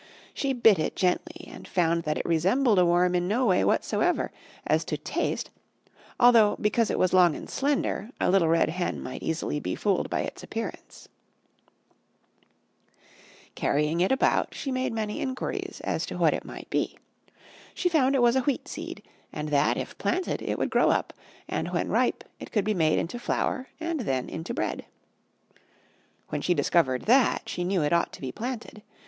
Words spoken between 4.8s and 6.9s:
to taste although because